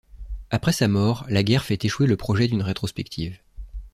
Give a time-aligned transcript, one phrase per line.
[0.49, 3.37] Après sa mort, la guerre fait échouer le projet d'une rétrospective.